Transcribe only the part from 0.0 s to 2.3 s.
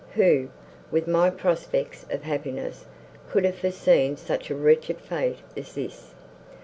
Who, with my prospects of